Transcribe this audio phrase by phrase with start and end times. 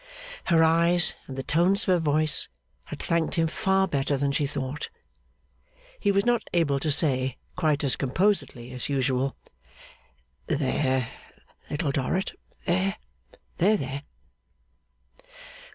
[0.45, 2.49] Her eyes, and the tones of her voice,
[2.85, 4.89] had thanked him far better than she thought.
[5.99, 9.35] He was not able to say, quite as composedly as usual,
[10.47, 11.07] 'There,
[11.69, 12.33] Little Dorrit,
[12.65, 12.95] there,
[13.57, 14.01] there, there!